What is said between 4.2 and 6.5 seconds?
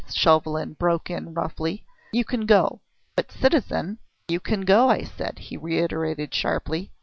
"You can go, I said," he reiterated